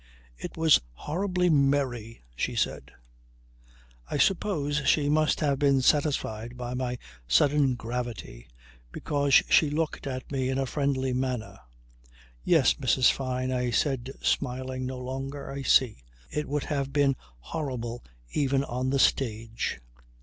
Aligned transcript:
"It 0.35 0.57
was 0.57 0.81
horribly 0.93 1.47
merry," 1.47 2.23
she 2.35 2.55
said. 2.55 2.89
I 4.09 4.17
suppose 4.17 4.81
she 4.87 5.09
must 5.09 5.41
have 5.41 5.59
been 5.59 5.81
satisfied 5.83 6.57
by 6.57 6.73
my 6.73 6.97
sudden 7.27 7.75
gravity 7.75 8.47
because 8.91 9.35
she 9.47 9.69
looked 9.69 10.07
at 10.07 10.31
me 10.31 10.49
in 10.49 10.57
a 10.57 10.65
friendly 10.65 11.13
manner. 11.13 11.59
"Yes, 12.43 12.73
Mrs. 12.73 13.11
Fyne," 13.11 13.51
I 13.51 13.69
said, 13.69 14.09
smiling 14.23 14.87
no 14.87 14.97
longer. 14.97 15.51
"I 15.51 15.61
see. 15.61 16.01
It 16.31 16.49
would 16.49 16.63
have 16.63 16.91
been 16.91 17.15
horrible 17.37 18.03
even 18.31 18.63
on 18.63 18.89
the 18.89 18.97
stage." 18.97 19.79